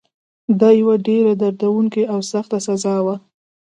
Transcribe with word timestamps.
دا 0.59 0.69
یوه 0.79 0.95
ډېره 1.07 1.31
دردونکې 1.41 2.03
او 2.13 2.19
سخته 2.31 2.57
سزا 2.67 2.95
وه. 3.05 3.15